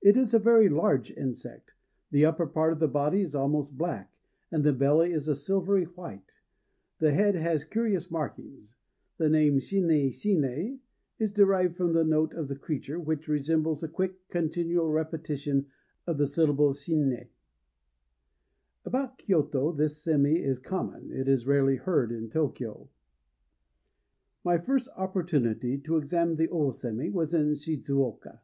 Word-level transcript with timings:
It 0.00 0.16
is 0.16 0.32
a 0.32 0.38
very 0.38 0.68
large 0.68 1.10
insect. 1.10 1.74
The 2.12 2.24
upper 2.24 2.46
part 2.46 2.72
of 2.72 2.78
the 2.78 2.86
body 2.86 3.20
is 3.20 3.34
almost 3.34 3.76
black, 3.76 4.12
and 4.52 4.62
the 4.62 4.72
belly 4.72 5.12
a 5.12 5.18
silvery 5.18 5.86
white; 5.86 6.36
the 7.00 7.10
head 7.10 7.34
has 7.34 7.64
curious 7.64 8.04
red 8.12 8.12
markings. 8.12 8.76
The 9.16 9.28
name 9.28 9.58
shinné 9.58 10.10
shinné 10.10 10.78
is 11.18 11.32
derived 11.32 11.76
from 11.76 11.94
the 11.94 12.04
note 12.04 12.32
of 12.32 12.46
the 12.46 12.54
creature, 12.54 13.00
which 13.00 13.26
resembles 13.26 13.82
a 13.82 13.88
quick 13.88 14.28
continual 14.28 14.88
repetition 14.88 15.66
of 16.06 16.16
the 16.18 16.26
syllables 16.26 16.84
shinné. 16.84 17.26
About 18.84 19.18
Kyôto 19.18 19.76
this 19.76 20.00
sémi 20.00 20.40
is 20.44 20.60
common: 20.60 21.10
it 21.10 21.26
is 21.26 21.44
rarely 21.44 21.74
heard 21.74 22.12
in 22.12 22.30
Tôkyô. 22.30 22.86
[My 24.44 24.58
first 24.58 24.88
opportunity 24.96 25.76
to 25.78 25.96
examine 25.96 26.38
an 26.40 26.46
ô 26.46 26.70
sémi 26.72 27.12
was 27.12 27.34
in 27.34 27.50
Shidzuoka. 27.50 28.38